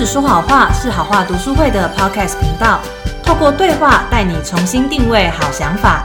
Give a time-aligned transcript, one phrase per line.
[0.00, 2.80] 只说好话是好话读书会的 Podcast 频道，
[3.22, 6.02] 透过对话带你重新定位好想法。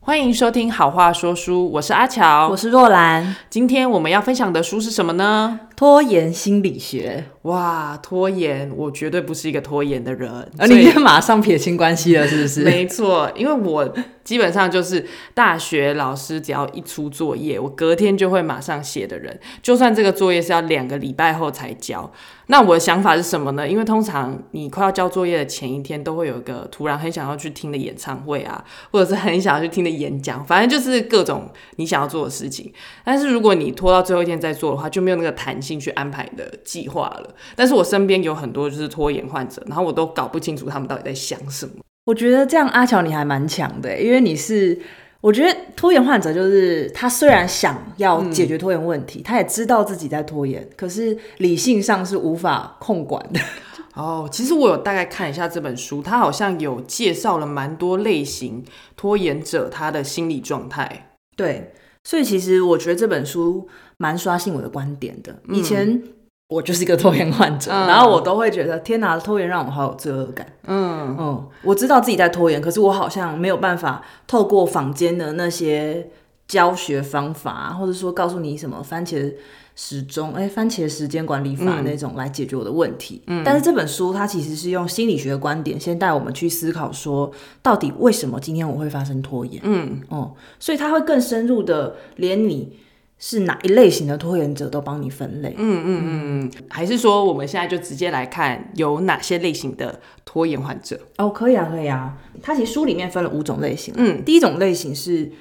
[0.00, 5.60] 欢迎收听《好话说书》，我是阿乔，我是若兰，今天我们要分享的书是什么呢？
[5.76, 7.24] 拖延心理学。
[7.42, 10.28] 哇，拖延，我绝对不是一个拖延的人。
[10.58, 12.64] 而你马上撇清关系了，是不是？
[12.64, 13.94] 没错，因为我
[14.24, 19.38] 基本上就是大学老师，只要一出作业，我隔天就会马上写的人。
[19.62, 22.10] 就算这个作业是要两个礼拜后才交，
[22.48, 23.68] 那我的想法是什么呢？
[23.68, 32.72] 因为通常你快要交作业的前一天，都会有一个突然很想要去听的演唱会啊，或者是很想要去听的演讲，反正就是各种你想要做的事情。
[33.04, 37.34] 但是如果你拖到最后一天再做的话，就没有那个弹性去安排的计划了。
[37.56, 41.72] 但是我身边有很多就是拖延患者，然后我都搞不清楚他们到底在想什么。
[42.04, 44.78] 我觉得这样阿乔你还蛮强的，因为你是
[45.20, 53.40] 我觉得拖延患者就是他虽然想要解决拖延问题，他也知道自己在拖延，可是理性上是无法控管的。
[53.94, 58.62] 哦，其实我有大概看一下这本书，他好像有介绍了蛮多类型
[58.94, 61.16] 拖延者他的心理状态。
[61.34, 61.72] 对，
[62.04, 65.34] 所以其实我觉得这本书蛮刷新我的观点的。
[65.48, 66.02] 以前。
[66.48, 70.46] 我就是一个拖延患者，然后我都会觉得天哪，拖延让我好有罪恶感。
[70.68, 76.08] 嗯嗯，我知道自己在拖延，可是我好像没有办法透过坊间的那些
[76.46, 79.34] 教学方法，或者说告诉你什么番茄
[79.74, 83.20] 时钟、哎番茄时间管理法那种来解决我的问题。
[83.26, 87.28] 嗯，但是这本书它其实是用心理学的观点，先带我们去思考说，
[87.60, 89.60] 到底为什么今天我会发生拖延？
[89.64, 92.78] 嗯哦，所以它会更深入的连你。
[93.18, 101.00] 是哪一类型的拖延者都帮你分类，嗯嗯嗯，还是说我们现在就直接来看有哪些类型的拖延患者？
[101.16, 102.18] 哦，可以啊，可以啊。
[102.42, 105.32] 它其实书里面分了五种类型，嗯，第一种类型是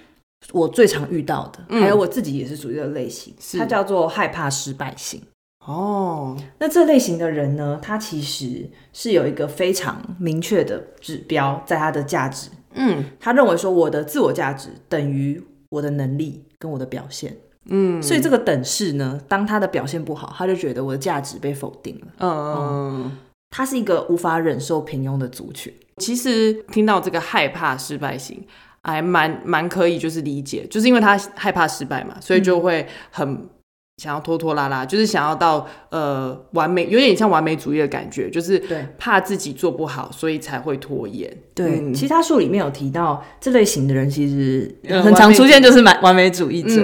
[0.54, 5.22] 我最常遇到的，还有我自己也是属于这个类型，它叫做害怕失败型。
[5.66, 17.36] 哦，那这类型的人呢，他其实是有一个非常明确的指标在他的价值，嗯，他认为说我的自我价值等于我的能力跟我的表现。
[17.70, 22.08] 嗯，所以这个等式呢，当他的表现不好，他就觉得我的价值被否定了。
[22.20, 23.12] 嗯，
[23.50, 25.74] 他是一个无法忍受平庸的族群。
[25.98, 28.46] 其实听到这个害怕失败型，
[28.84, 33.50] 还蛮蛮可以，就是理解，就是因为他害怕失败嘛，所以就会很。
[33.98, 38.62] 想要拖拖拉拉，就是想要到呃完美，有点像完美主义的感觉，就是
[38.98, 41.34] 怕自己做不好，所以才会拖延。
[41.54, 46.84] 对，其他书里面有提到这类型的人，其实很常出现就是完完美主义者，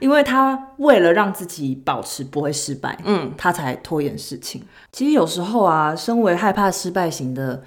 [0.00, 4.62] 因为他为了让自己保持不会失败，嗯，他才拖延事情。
[4.92, 7.62] 其实有时候啊，身为害怕失败型的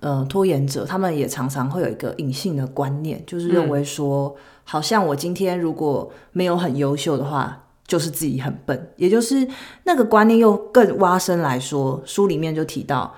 [0.00, 4.34] 呃拖延者，他们也常常会有一个隐性的观念，就是认为说，
[4.64, 7.60] 好像我今天如果没有很优秀的话。
[7.86, 9.46] 就是自己很笨，也就是
[9.84, 13.14] 那个观念又更挖深来说，书里面就提到，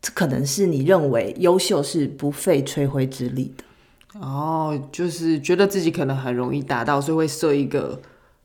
[0.00, 3.64] 这可能是你认为优秀是不费吹灰之力的。
[4.20, 8.00] 哦，就是觉得自己可能很容易达到，所以会设一个，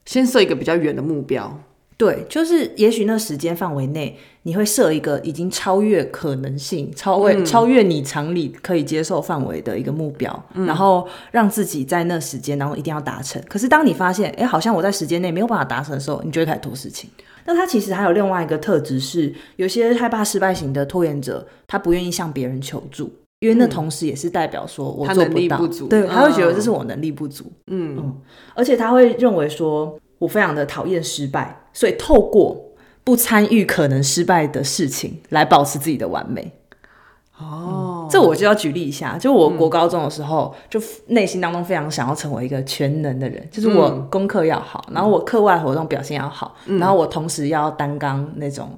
[0.05, 1.59] 先设一个比较远的目标。
[2.01, 13.39] 对，就是也许那时间范围内，你会设一个已经超越可能性、超越超越你常理可以接受范围的一个目标，然后让自己在那时间当中一定要达成。
[13.47, 17.07] 可是当你发现，哎，好像我在时间内没有办法达成的时候，你就会开始拖事情。
[17.45, 27.45] 那他其实还有另外一个特质是，有些害怕失败型的拖延者，他不愿意向别人求助，因为那同时也是代表说我做不到，对，他会觉得这是我能力不足。
[27.67, 28.17] 嗯嗯，
[28.55, 29.95] 而且他会认为说。
[30.21, 32.55] 我非常的讨厌失败，所以透过
[33.03, 36.53] 不参与可能失败的事情来保持自己的完美。
[37.39, 48.69] 哦，这我就要举例一下，就我国高中的时候，就内心当中非常想要成为一个全能的人，就是我功课要好，然后我课外活动表现要好，然后我同时要担纲那种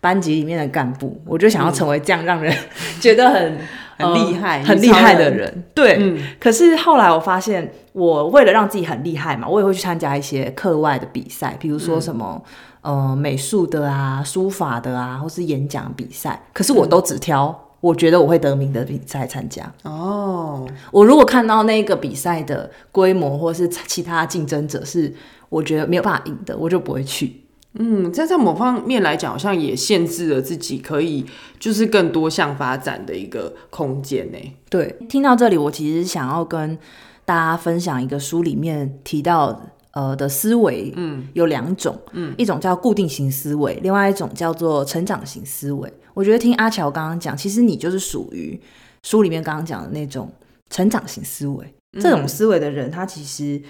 [0.00, 2.54] 班级里面的干部，我就想要成为这样让人
[3.00, 3.58] 觉得很。
[3.98, 6.16] 很厉害，很厉害的人，对。
[6.38, 12.40] 可是后来我发现，我为了让自己很厉害嘛，我也会去参加一些课外的比赛，比如说什么
[12.82, 16.40] 呃美术的啊、书法的啊，或是演讲比赛。
[16.52, 19.68] 可是我都只挑我觉得我会得名的比赛参加。
[19.82, 25.12] 哦，我如果看到那个比赛的规模或是其他竞争者是
[25.48, 27.47] 我觉得没有办法赢的，我就不会去。
[27.78, 31.24] 嗯，这在某方面来讲，好像也限制了自己可以
[31.60, 34.38] 就是更多项发展的一个空间呢。
[34.68, 36.76] 对，听到这里，我其实想要跟
[37.24, 39.60] 大家分享一个书里面提到
[39.92, 45.92] 呃的思维，嗯，有两种，嗯，一种叫固定型思维，另外一种叫做成长型思维。
[46.14, 48.60] 我觉得听阿乔刚刚讲，其实你就是属于
[49.04, 50.28] 书里面刚刚讲的那种
[50.68, 51.74] 成长型思维。
[52.00, 53.62] 这种思维的人，他其实。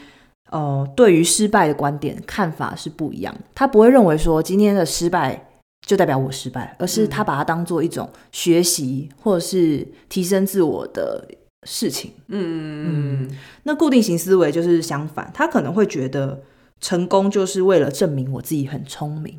[0.51, 3.35] 呃，对于失败的观点看法是不一样。
[3.55, 5.49] 他不会认为说今天的失败
[5.87, 11.27] 就代表我失败，而是他把它当做一种学习或者是提升自我的
[11.67, 12.13] 事情。
[12.29, 13.31] 嗯嗯
[13.65, 16.43] 那固定型思维就是相反，他可能会觉得
[16.81, 19.39] 成功就是为了证明我自己很聪明。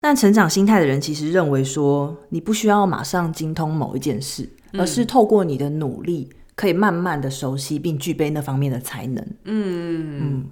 [0.00, 9.26] 但成长心态的人其实认为说，你不需要马上精通某一件事，而是透过你的努力，可以慢慢的熟悉并具备那方面的才能。
[9.44, 10.50] 嗯，嗯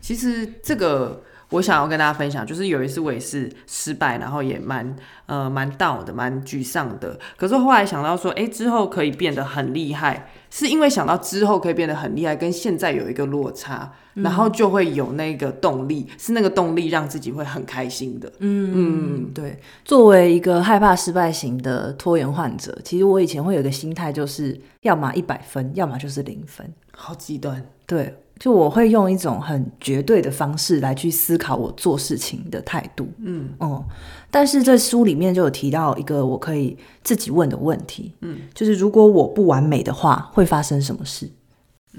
[0.00, 4.94] 其实这个我想要跟大家分享，就是有一次我也是失败，然后也蛮
[5.26, 7.18] 呃蛮 down 的，蛮沮丧的。
[7.36, 18.32] 可是后来想到说，哎、之后可以变得很厉害，是因为想到之后可以变得很厉害，跟现在有一个落差，然后就会有那个动力，是那个动力让自己会很开心的。
[18.38, 19.58] 嗯，对。
[19.84, 26.66] 作为一个害怕失败型的拖延患者，其实我以前会有一个心态，就是要么一百分，要么就是零分。
[26.92, 33.08] 好极端，对，就我会用一种很绝对的方式来去思考我做事情的态度。
[33.18, 33.84] 嗯哦、
[34.30, 41.28] 但是这书里面就有提到一个我可以自己问的问题，嗯，就是如果我不完美的话，会发生什么事？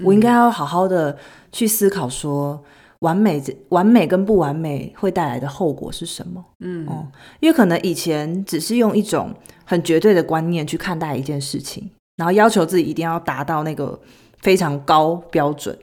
[0.02, 1.18] 我应该要好好的
[1.52, 2.62] 去思考说，
[3.00, 6.42] 完美这完美跟不完美会带来的后果是什么？
[6.60, 7.06] 嗯哦，
[7.40, 9.34] 因为可能以前只是用一种
[9.64, 13.98] 很绝对的观念去看待一件事情，然后要求自己一定要达到那个
[14.38, 15.76] 非常高标准，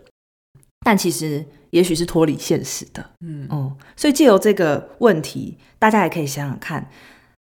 [0.88, 3.06] 但其实也许是脱离现实的。
[3.20, 6.90] 嗯哦，所以借由这个问题，大家也可以想想看，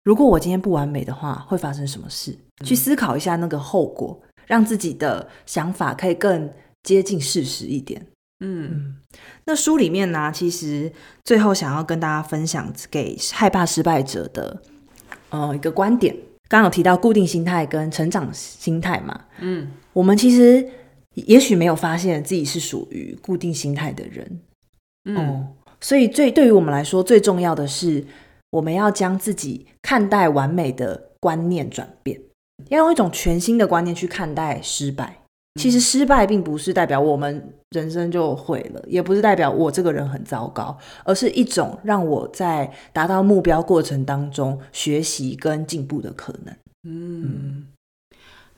[0.03, 2.37] 如果我今天不完美的话，会发生什么事？
[2.65, 6.51] 去思考一下那个后果，让自己的想法可以更
[6.83, 8.05] 接近事实一点。
[8.41, 8.97] 嗯
[9.45, 14.61] 那书里面呢，其实最后想要跟大家分享给害怕失败者的
[15.31, 16.13] 呃一个观点。
[16.49, 20.69] 刚刚有提到固定心态跟成长心态嘛，嗯我们其实
[21.25, 24.41] 也许没有发现自己是属于固定心态的人，
[25.05, 25.47] 嗯哦，
[25.81, 28.05] 所以最对于我们来说，最重要的是
[28.51, 32.21] 我们要将自己看待完美的观念转变，
[32.69, 35.23] 要用一种全新的观念去看待失败。
[35.59, 46.55] 其实失败并不是代表我们人生就毁了，也不是代表我这个人很糟糕，而是一种让我在达到目标过程当中学习跟进步的可能。
[46.87, 47.67] 嗯。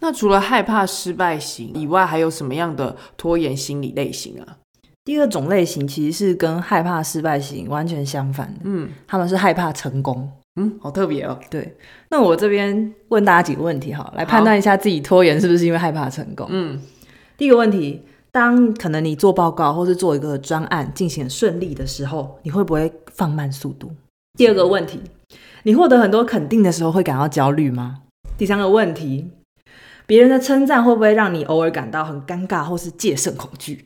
[0.00, 4.56] 那除了害怕失败型以外，还有什么样的拖延心理类型啊？
[5.04, 10.30] 第二种类型其实是跟害怕失败型完全相反的，嗯他们是害怕成功。
[10.60, 11.38] 嗯，好特别哦。
[11.48, 11.76] 对，
[12.10, 16.46] 那我这边问大家几个问题哈，来判断一下自己拖延是不是因为害怕成功。
[16.50, 16.78] 嗯
[17.36, 18.02] 第一个问题，
[18.32, 23.90] 当可能你做报告或是做一个专案进行顺利的时候，你会不会放慢速度？
[24.36, 25.00] 第二个问题，
[25.62, 28.02] 你获得很多肯定的时候会感到焦虑吗？
[28.36, 29.30] 第三个问题，
[30.08, 33.84] 别人的称赞会不会让你偶尔感到很尴尬或是戒慎恐惧？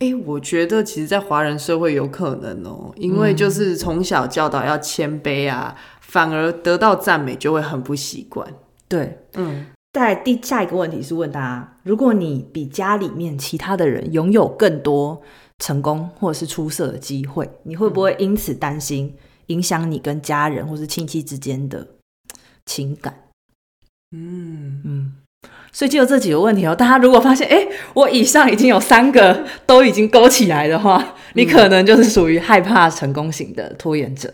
[0.00, 8.52] 哎、我觉得其实，在华人社会有可能哦，因为就是从小教导要谦卑啊，反而得到赞美就会很不习惯。
[8.88, 15.22] 对，嗯在第下一个问题是问大家：如果你比家里面其他的人拥有更多
[15.58, 19.14] 成功或者是出色的机会，你会不会因此担心
[19.46, 21.86] 影响你跟家人或是亲戚之间的
[22.66, 23.14] 情感？
[24.12, 25.12] 嗯，嗯，
[25.72, 26.74] 所以就有这几个问题哦。
[26.74, 34.32] 大家如果发现，哎，我以上已经有三个都已经勾起来的话，你可能就是属于害怕成功型的拖延者。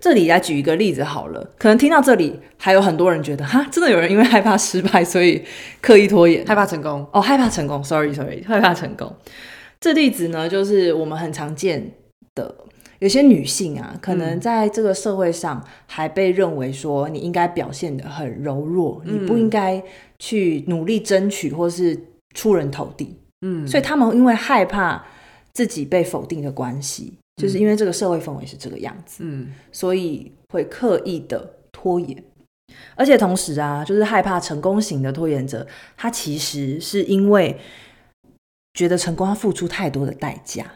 [0.00, 5.42] 这里来举一个例子好了，可能听到这里，还有很多人觉得，哈，真的有人因为害怕失败，所以
[5.80, 6.46] 刻意拖延。
[6.46, 7.04] 害怕成功。
[7.12, 9.12] 哦，害怕成功，sorry sorry，害怕成功。
[9.80, 11.90] 这例子呢，就是我们很常见
[12.36, 12.54] 的，
[13.00, 19.82] 有些女性啊，可能在这个社会上还被认为说你应该表现的很柔弱，你不应该
[20.18, 21.98] 去努力争取或是
[22.34, 25.04] 出人头地，嗯，所以他们因为害怕
[25.52, 29.52] 自己被否定的关系，就是因为这个社会氛围是这个样子，嗯。
[29.70, 32.22] 所以会刻意的拖延。
[32.96, 37.56] 而且同时啊，就是害怕成功型的拖延者，他其实是因为
[38.74, 40.66] 觉得成功要付出太多的代价，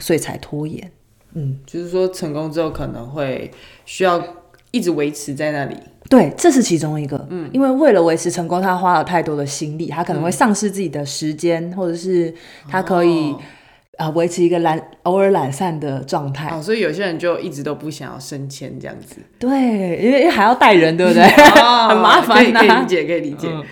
[0.00, 0.90] 所以才拖延。
[1.34, 3.50] 嗯，就是说成功之后可能会
[3.84, 4.22] 需要
[4.70, 5.76] 一直维持在那里。
[6.08, 7.26] 对，这是其中一个。
[7.30, 12.32] 嗯，因为为了维持成功，他花了太多的心力，他可能会丧失自己的时间，或者是
[12.68, 13.40] 他可以哦
[13.98, 16.48] 啊、呃维持一个懒偶尔懒散的状态。
[16.50, 21.24] 哦，所以有些人就一直都不想要升迁这样子，对，因为还要带人，对不对？
[21.60, 23.48] 哦 很麻烦可以可以啊理解，可以理解。
[23.50, 23.64] 嗯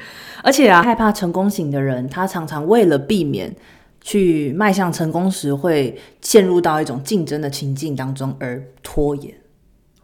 [0.47, 3.51] 而且啊，害怕成功型的人，他常常为了避免
[4.05, 9.35] 去迈向成功时会陷入到一种竞争的情境当中而拖延。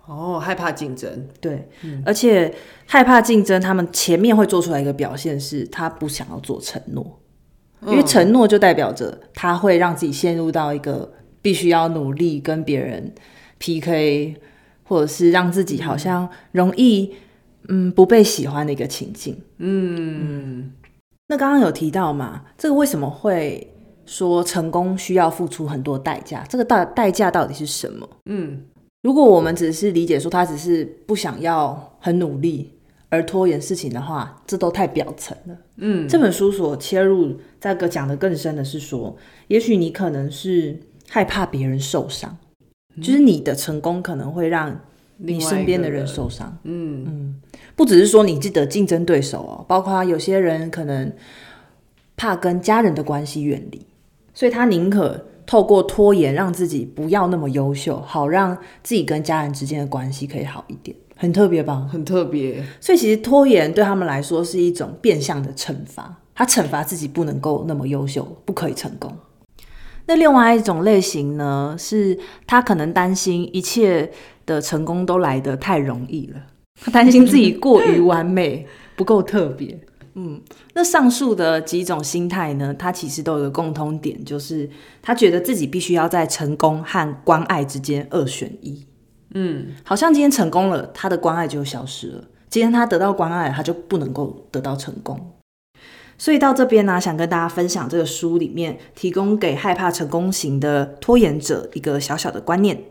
[0.07, 1.29] 哦，害怕竞争。
[1.39, 1.69] 对，
[2.05, 2.53] 而且
[2.87, 7.21] 害怕竞争，他们前面会做出来一个表现是，他不想要做承诺。
[7.83, 13.15] 嗯因为承诺就代表着他会让自己陷入到一个必须要努力跟别人
[13.59, 14.37] PK，
[14.83, 17.15] 或者是让自己好像容易
[17.69, 19.41] 嗯不被喜欢的一个情境。
[19.59, 20.73] 嗯，
[21.29, 23.73] 那刚刚有提到嘛，这个为什么会
[24.11, 26.45] 说成功需要付出很多代价？
[26.49, 28.09] 这个代代价到底是什么？
[28.27, 28.61] 嗯，
[29.03, 32.73] 如果我们只是理解说他只是不想要很努力
[33.09, 35.57] 而拖延事情的话，这都太表层了。
[35.77, 40.77] 嗯，这本书所切入这个讲的更深的是说，也许你可能是
[41.09, 42.37] 害怕别人受伤，
[43.01, 44.77] 就是你的成功可能会让
[45.19, 46.59] 你身边的人受伤。
[46.65, 47.41] 嗯嗯，
[47.77, 51.13] 不只是说你记得竞争对手哦，包括有些人可能
[52.17, 53.87] 怕跟家人的关系远离，
[54.41, 60.97] 所以他宁可透过拖延让自己不要那么优秀，好让自己跟家人之间的关系可以好一点。
[61.15, 61.87] 很特别吧？
[61.93, 62.65] 很特别。
[62.81, 69.15] 所以其实拖延对他们来说是一种变相的惩罚，他惩罚自己不能够那么优秀，不可以成功。
[70.07, 74.11] 那另外一种类型呢，是他可能担心一切
[74.47, 76.41] 的成功都来得太容易了，
[76.83, 78.67] 他担心自己过于完美，
[78.97, 79.79] 不够特别。
[80.23, 80.39] 嗯，
[80.75, 84.69] 那上述的几种心态呢，他其实都有个共通点，就是
[85.01, 88.87] 他觉得自己必须要在成功和关爱之间二选一。
[89.33, 95.19] 嗯，好像今天成功了，他的关爱就消失了；今天他得到关爱，他就不能够得到成功。
[96.19, 102.83] 所以到这边呢，想跟大家分享这个书里面提供给害怕成功型的拖延者一个小小的观念：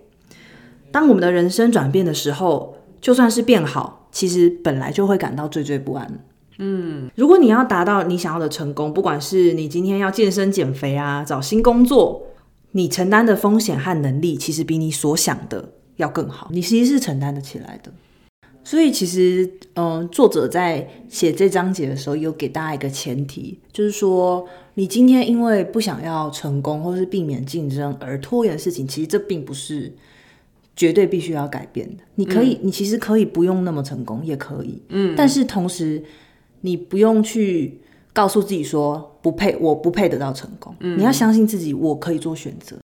[0.92, 6.26] 当我们的人生转变的时候，就算是变好，其实本来就会感到惴惴不安。
[6.60, 12.22] 嗯，如果你要达到你想要的成功，不管是你今天要健身减肥啊，找新工作，
[12.74, 15.74] 你承担的风险和能力，其实比你所想的。
[16.00, 17.92] 要更好，你其实是承担得起来的。
[18.64, 29.94] 所以其实，嗯，作者在写这章节的时候，有给大家一个前提，就是说，你今天因为不想要成功，或是避免竞争而拖延的事情，其实这并不是
[30.74, 32.04] 绝对必须要改变的。
[32.16, 34.82] 你可以，你其实可以不用那么成功，也可以。
[34.88, 35.14] 嗯。
[35.18, 36.02] 但是同时，
[36.62, 37.82] 你不用去
[38.14, 40.76] 告诉自己说不配，我不配得到成功。
[40.80, 40.98] 嗯。
[40.98, 42.78] 你要相信自己，我可以做选择。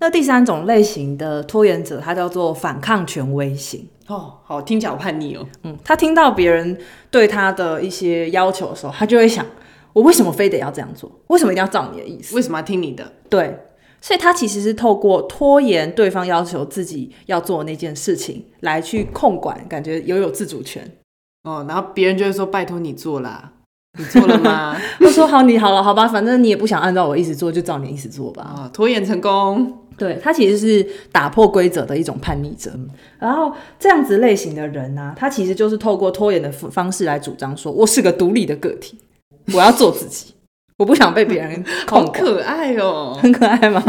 [0.00, 3.88] 那第三种类型的拖延者，他叫做反抗权威型。
[4.06, 5.46] 哦，好，听起来好叛逆哦。
[5.62, 6.76] 嗯，他听到别人
[7.10, 9.46] 对他的一些要求的时候，他就会想：
[9.94, 11.10] 我为什么非得要这样做？
[11.28, 12.34] 为什么一定要照你的意思？
[12.36, 13.12] 为什么要听你的？
[13.30, 13.56] 对，
[14.02, 20.90] 所以他其实是透过拖延对方要求自己要做那件事情，来去控管，感觉拥有自主权。
[21.44, 23.52] 哦，然后别人就会说：拜托你做啦。
[23.96, 24.76] 你做了吗？
[24.98, 29.80] 他说：“好，你好了，好吧，反正你也不想按照我意思做，就照你意思做吧。”啊，拖延成功。
[29.96, 32.72] 对他其实是打破规则的一种叛逆者。
[33.20, 38.98] 然后这样子类型的人呢，他其实就是透过拖延的方式来主张说：“我是个独立的个体，
[39.52, 40.34] 我要做自己，
[40.78, 41.64] 我不想被别人。
[41.86, 43.80] ”好可爱哦，很可爱吗？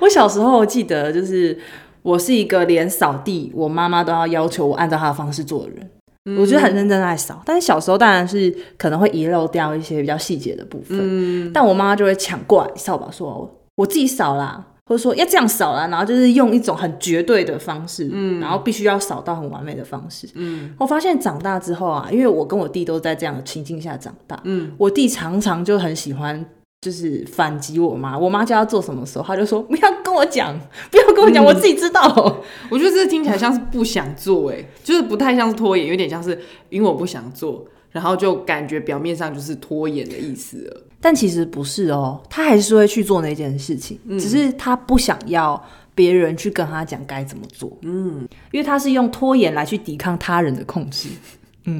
[0.00, 1.58] 我小时候记得，就是
[2.02, 5.90] 我是一个连扫地，我妈妈都要要求我按照她的方式做的人。
[6.38, 10.98] 我觉得很认真在扫，但是小时候当然是可能会遗漏掉一些比较细节的部分。
[11.00, 20.28] 嗯，但我妈妈就会抢过来扫把，说我自己扫啦，或者说要这样扫啦，然后就是用一种很绝对的方式，嗯，然后必须要扫到很完美的方式。
[20.34, 26.44] 嗯，我发现长大之后啊，因为我跟我弟都在这样的情境下长大，嗯，我弟常常就很喜欢。
[26.80, 30.58] 就是反击我妈，我妈叫她做什么时候，他就说不要跟我讲，
[30.90, 32.42] 不要跟我讲，我自己知道。
[32.70, 40.82] 我觉得这听起来像是不想做，哎，就是不太像是拖延，有点像是因为我不想做，然后就感觉表面上就是拖延的意思了。
[41.02, 45.62] 但其实不是哦，他还是会去做那件事情，只是他不想要
[45.94, 47.76] 别人去跟他讲该怎么做。
[47.82, 51.10] 嗯，因为他是用拖延来去抵抗他人的控制。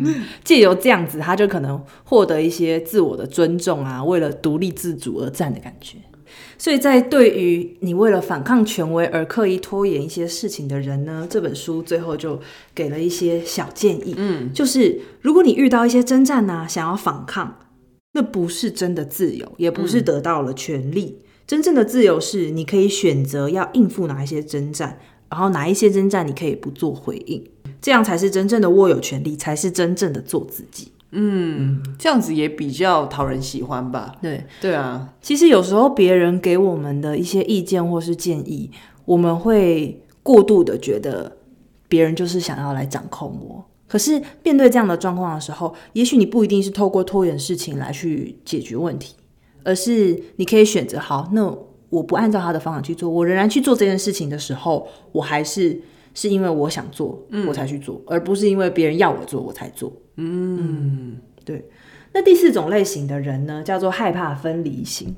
[0.05, 5.99] 嗯，借由这样子，他就可能获得一些自我的尊重啊，为了独立自主而战的感觉。
[6.57, 12.39] 所以在对于你为了反抗权威而刻意拖延一些事情的人呢，这本书最后就
[12.75, 14.15] 给了一些小建议。
[14.17, 17.59] 嗯，就是如果你遇到一些征战呢，想要反抗，
[18.13, 21.19] 那不是真的自由，也不是得到了权利。
[21.47, 27.45] 真正的自由是你可以选择要应付哪一些征战，然后哪一些征战你可以不做回应。
[27.81, 30.93] 这样才是真正的握有权利，才是真正的做自己。
[31.13, 34.15] 嗯，这样子也比较讨人喜欢吧？
[34.23, 35.13] 对，对啊。
[35.21, 38.71] 其实有时候别人给我们的一些意见或是建议，
[39.05, 41.37] 我们会过度的觉得
[41.89, 43.65] 别人就是想要来掌控我。
[43.89, 49.17] 可是面对这样的状况的时候，也许你不一定是透过拖延事情来去解决问题，
[49.65, 51.53] 而是你可以选择好，那
[51.89, 55.81] 我不按照他的方法去做，我仍然去做这件事情的时候，我还是。
[56.15, 59.93] 是因为我想做，我才去做，而不是因为别人要我做我才做。
[60.17, 61.69] 嗯，对。
[62.13, 65.15] 那第四种类型的人呢，叫做害怕分离型。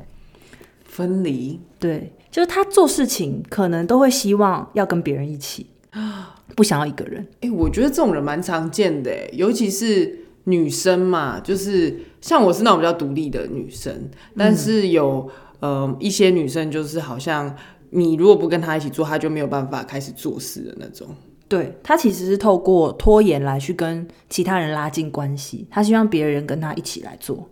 [0.85, 5.67] 分离，对，就是他做事情可能都会希望要跟别人一起，
[6.55, 7.27] 不想要一个人。
[7.41, 15.31] 哎、我觉得这种人蛮常见的欸，尤其是女生嘛，就是像我是那种比较独立的女生，但是有、
[15.61, 17.57] 呃一些女生就是好像
[17.95, 21.07] 你如果不跟他一起做，他就没有办法开始做事的那种。
[21.47, 27.47] 对他其实是透过拖延来去跟其他人拉近关系，他希望别人跟他一起来做。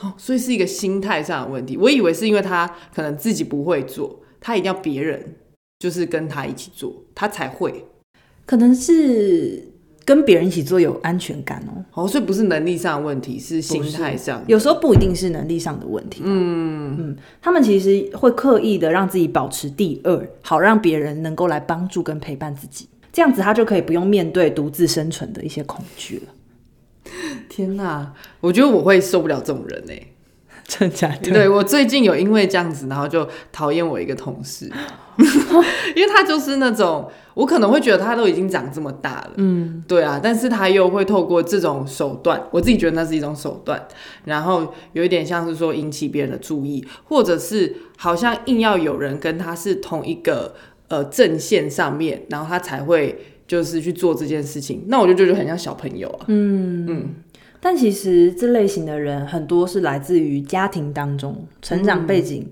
[0.00, 1.76] 哦，所以是一个心态上的问题。
[1.76, 5.36] 我以为是因为他可能自己不会做，他一定要别人
[5.78, 7.84] 就是跟他一起做，他才会。
[8.44, 9.69] 可能是
[10.04, 11.84] 跟别人一起做有安全感哦。
[11.92, 14.42] 哦，所以不是能力上的问题，是心态上。
[14.46, 16.22] 有时候不一定是能力上的问题。
[16.24, 27.12] 嗯嗯，他们其实会刻意的让自己保持第二，好让别人能够来帮助跟陪伴自己，这样子他就可以不用面对独自生存的一些恐惧了。
[27.48, 30.00] 天哪，我觉得我会受不了这种人哎、
[30.70, 31.32] 真的假的？
[31.32, 34.70] 对我最近有因为这样子，然后就讨厌我一个同事，
[35.96, 43.84] 因为他就是那种我可能会觉得他都已经长这么大了，嗯，对啊，但是他又会透过这种手段，我自己觉得那是一种手段，
[44.24, 50.54] 然后有一点像是说引起别人的注意，或者是好像硬要有人跟他是同一个
[50.86, 56.24] 呃阵线上面，然后他才会就是去做这件事情，那我就觉得很像小朋友啊，
[57.60, 62.50] 但其实这类型的人很多是来自于家庭当中成长背景，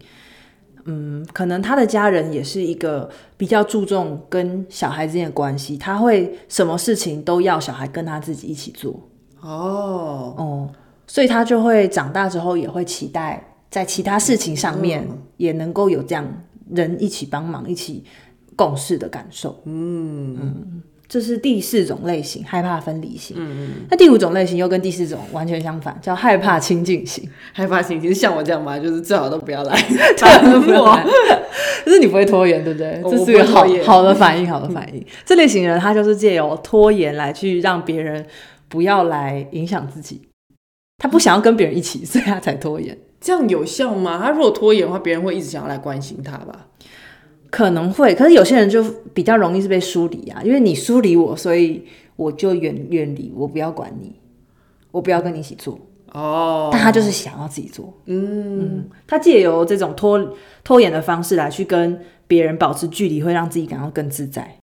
[0.84, 8.92] 嗯可能他的家人也是一个比较注重跟小孩之间的关系，他会什么事情都要小孩跟他自己一起做，
[9.40, 10.70] 哦，哦，
[11.06, 16.26] 所以他就会长大之后也会期待在其他事情上面也能够有这样
[16.70, 18.04] 人一起帮忙、一起
[18.56, 19.58] 共事的感受。
[19.64, 23.34] 嗯这是第四种类型，害怕分离型。
[23.38, 27.26] 嗯嗯那第五种类型又跟第四种完全相反，叫害怕亲近型。
[27.52, 28.78] 害怕亲近像我这样吧？
[28.78, 29.74] 就是最好都不要来，
[30.64, 31.06] 不要来
[31.84, 33.00] 可是你不会拖延，对不对？
[33.02, 35.02] 我这是一个好好的反应，好的反应。
[35.24, 38.26] 这类型人他就是借由拖延来去让别人
[38.68, 40.20] 不要来影响自己，
[40.98, 42.96] 他不想要跟别人一起，所以他才拖延。
[43.18, 44.20] 这样有效吗？
[44.22, 46.66] 他如果拖延的话，别人会一直想要来关心他吧？
[47.50, 51.84] 可能会，可是有些人就比较容易是被疏离啊，因为你疏离我，所以
[52.16, 54.14] 我就远远离，我不要管你，
[54.90, 55.78] 我不要跟你一起做。
[56.12, 58.88] 哦，但他就是想要自己做，嗯。
[59.06, 60.18] 他借由这种拖
[60.64, 64.56] 拖延的方式来去跟别人保持距离，会让自己感到更自在，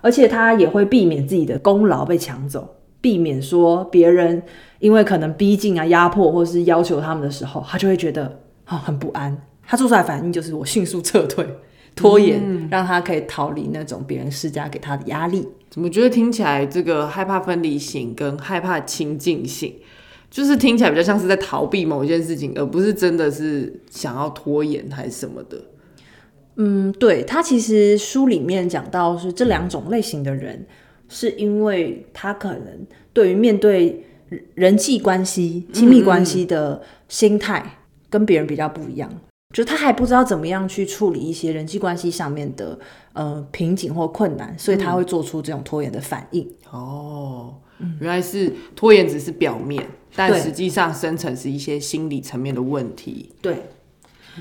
[0.00, 4.42] 而且他也会避免自己的功劳被抢走，避免说别人
[4.78, 11.46] 因为可能逼近啊、压迫或是要求他们的时候，他就会觉得啊、很不安，他做出来反应就是我迅速撤退。
[12.00, 15.46] 拖延让他可以逃离那种别人施加给他的压力。
[15.68, 19.74] 怎么觉得听起来这个害怕分离型跟害怕亲近性，
[20.30, 25.62] 就是听起来比较像是在逃避某一件事情，而不是真的是想要拖延还是什么的。
[26.56, 30.66] 嗯，对他其实书里面讲到是这两种类型的人，
[31.08, 34.04] 是因为他可能对于面对
[34.54, 37.78] 人际关系、亲密关系的心态
[38.10, 39.08] 跟别人比较不一样，
[39.52, 42.78] 就他还不知道怎么样去处理一些人际关系上面的
[43.14, 46.48] 呃瓶颈或困难，所以他会做出这种拖延的反应。
[46.70, 47.56] 哦，
[47.98, 49.84] 原来是拖延只是表面，
[50.14, 53.30] 但实际上深层是一些心理层面的问题。
[53.42, 53.56] 对，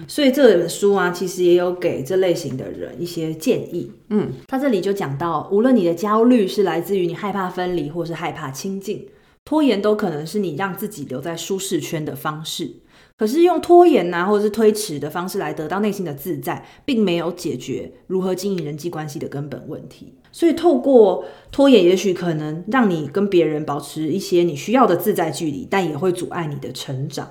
[0.08, 3.92] 所以这本书啊，其实也有给这类型的人一些建议。
[4.10, 9.08] 嗯，他这里就讲到，无论你的焦虑是来自于你害怕分离，或是害怕亲近，
[9.44, 12.74] 拖延都可能是你让自己留在舒适圈的方式。
[13.20, 20.14] 可是用拖延啊，或者是推迟的方式来得到内心的自在，并没有解决如何经营人际关系的根本问题。
[20.32, 27.28] 所以透过拖延，也许可能让你跟别人保持一些你需要的自在距离，但也会阻碍你的成长。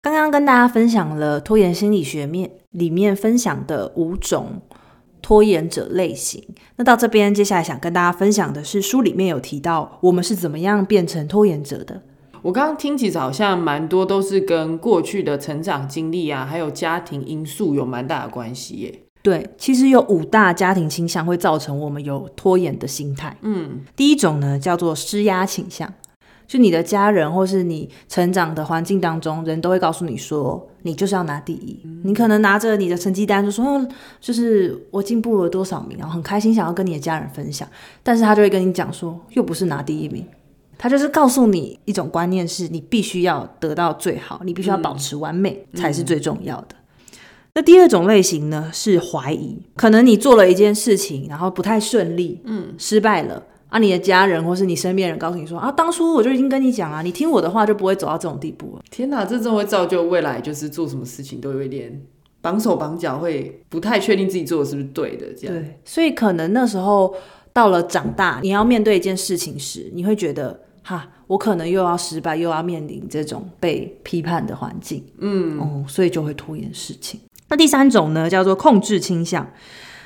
[0.00, 4.62] 刚刚跟大家分享了拖延心理学面里面分享的五种
[5.20, 6.42] 拖延者类型。
[6.76, 12.02] 那到这边，接下来想跟大家分享的是书里面有提到我们是怎么样变成拖延者的。
[12.42, 18.98] 我刚刚听起来好像蛮多都是跟过去的成长经历啊，还有家庭因素有蛮大的关系耶。
[19.22, 23.36] 对，其实有五大家庭倾向会造成我们有拖延的心态。
[23.42, 25.94] 嗯，第一种呢叫做施压倾向，
[26.48, 31.80] 就你的家人或是你成长的环境当中，人都会告诉你说，你就是要拿第一。
[32.02, 33.86] 你可能拿着你的成绩单就说，
[34.20, 37.68] 就是我进步了多少名，然后很开心想要跟你的家人分享，
[38.02, 40.26] 但是他就会跟你讲说，又不是拿第一名。
[40.82, 46.74] 他就是告诉你一种观念，是你必须要得到最好，你必须要保持完美、才是最重要的。
[47.54, 58.82] 那第二种类型呢是怀疑，可能你做了一件事情，然后不太顺利，嗯，失败了，啊，你的家人或是你身边人告诉你说啊，当初我就已经跟你讲啊，你听我的话就不会走到这种地步了。
[58.90, 62.02] 天哪，这真会造就未来就是做什么事情都有一点
[62.40, 65.26] 绑手绑脚，会不太确定自己做的是不是对的。
[65.38, 67.14] 这样，对，所以可能那时候
[67.52, 77.20] 到了长大，你要面对一件事情时，你会觉得哈，我可能又要失败，又要面临这种被批判的环境，嗯，哦，所以就会拖延事情。
[77.48, 79.46] 那第三种呢，叫做控制倾向。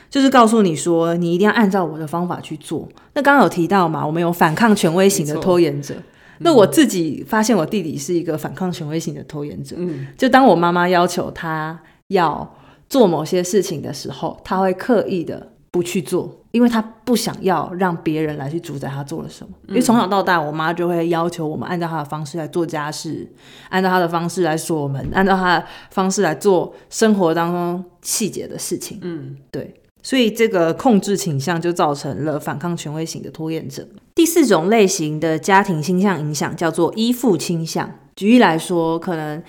[0.09, 2.89] 就是告诉你说，你一定要按照我的方法去做。
[3.15, 5.97] 那刚刚有提到嘛，我们有反抗权威型的拖延者。
[6.39, 9.75] 那我自己发现，我弟弟是一个反抗权威型的拖延者。
[9.77, 12.49] 嗯，就当我妈妈要求他要
[12.89, 19.53] 做某些事情的时候，他会刻意的不去做，因为他不想要让别人来去主宰他做了什么。
[19.69, 23.31] 因为从小到大，我妈就会要求我们按照她的方式来做家事，
[23.69, 28.99] 按照她的方式来锁门，按照她的方式来做生活当中细节的事情。
[29.03, 29.75] 嗯，对。
[30.03, 33.87] 所以这个控制倾向就造成了反抗权威型的拖延症。
[34.15, 37.93] 第四种类型的家庭倾向影响叫做依附倾向。
[38.15, 39.43] 举例来说，可能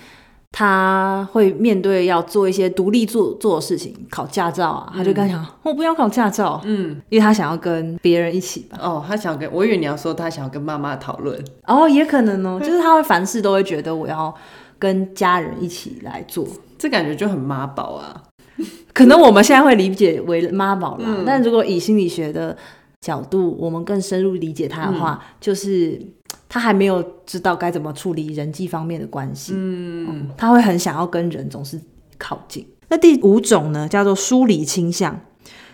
[0.50, 8.78] 他会面对要做一些独立做做的事情，考驾照啊，他就跟他讲：“我不要考驾照。”嗯，因为他想要跟别人一起吧。
[8.80, 11.38] 哦，他想跟我以为你要说他想要跟妈妈讨论。
[11.66, 14.34] 哦，也可能哦， 就是他会凡事都会觉得我要
[14.78, 16.46] 跟家人一起来做，
[16.78, 18.22] 这感觉就很妈宝啊。
[18.92, 22.56] 可能我们现在会理解为妈宝啦，但如果以心理学的
[23.00, 26.00] 角度，我们更深入理解他的话，就是
[26.48, 31.80] 他还没有知道该怎么处理人际方面的关系，嗯，他会很想要跟人总是
[32.18, 32.66] 靠近。
[32.88, 35.20] 那第五种呢，叫做疏离倾向，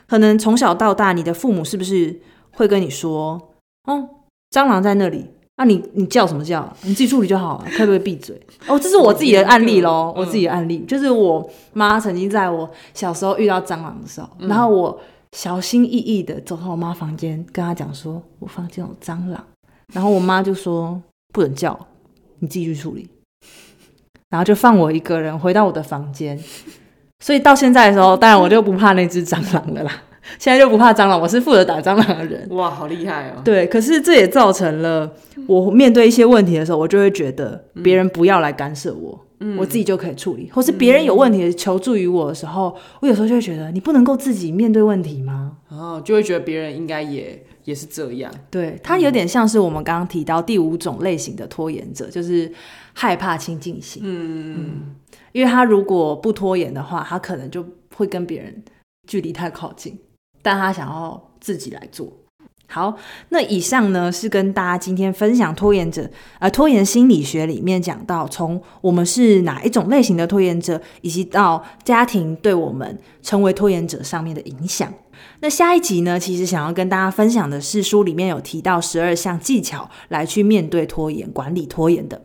[0.08, 2.20] 可能从小到大，你的父母是不是
[2.52, 3.40] 会跟你说，
[3.84, 4.08] 哦，
[4.50, 5.26] 蟑螂在那里。
[5.56, 6.68] 那你你叫什么叫？
[6.82, 8.34] 你自己处理就好了，可不可以闭嘴？
[8.66, 19.44] 哦，这是我自己的案例喽，我自己的案例就是我妈曾经在我小时候遇到蟑螂的时候，然后我小心翼翼的走到我妈房间，跟她讲说，我房间有蟑螂，
[19.92, 21.00] 然后我妈就说
[21.32, 21.78] 不能叫，
[22.38, 23.08] 你自己去处理，
[24.30, 26.38] 然后就放我一个人回到我的房间，
[27.20, 30.02] 所以到现在的时候，当然我就不怕那只蟑螂了啦。
[30.38, 32.48] 现在就不怕蟑螂，我是负责打蟑螂的人。
[32.52, 33.42] 哇，好厉害哦！
[33.44, 35.12] 对，可是这也造成了
[35.46, 39.23] 我面对一些问题的时候，我就会觉得别人不要来干涉我，
[39.58, 40.50] 我自己就可以处理。
[40.50, 45.58] 或是别人有问题求助于我的时候，我有时候就会觉得你不能够自己面对问题吗？
[45.68, 48.32] 哦，就会觉得别人应该也也是这样。
[48.50, 52.50] 对他有点像是我们刚刚提到第五种类型的拖延者，就是
[52.92, 54.02] 害怕亲近型。
[54.04, 54.96] 嗯嗯，
[55.32, 58.62] 因为他如果不拖延的话，他可能就会跟别人
[59.06, 59.98] 距离太靠近。
[60.42, 62.12] 但他想要自己来做
[62.66, 62.96] 好。
[63.28, 74.92] 那以上呢是跟大家今天分享拖延者，呃，拖延心理学里面讲到，从我们是哪一种类型的拖延者，以及到家庭对我们成为拖延者上面的影响。
[75.40, 82.20] 那下一集呢，其实想要跟大家分享的是书里面有提到十二项技巧来去面对拖延、管理拖延的。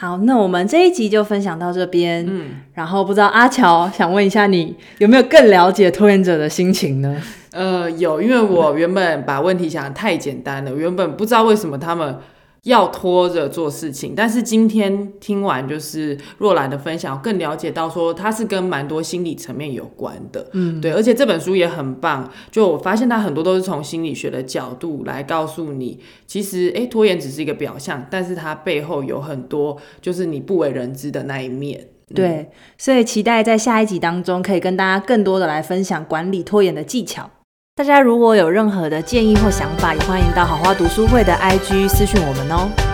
[0.00, 2.26] 好，那我们这一集就分享到这边。
[2.28, 7.22] 嗯，然后不知道阿乔想问一下你有没有更了解拖延者的心情呢？
[7.54, 12.18] 呃，有，因为我原本把问题想的太简单了，原本不知道为什么他们
[12.64, 37.30] 要拖着做事情，但是今天听完就是若兰的分享，更了解到说他是跟蛮多心理层面有关的，嗯，对，而且这本书也很棒，就我发现他很多都是从心理学的角度来告诉你，其实哎，拖延只是一个表象，但是它背后有很多就是你不为人知的那一面，对，所以期待在下一集当中可以跟大家更多的来分享管理拖延的技巧。
[37.76, 42.93] 大家如果有任何的建议或想法，也欢迎到好花读书会的 IG 私讯我们哦。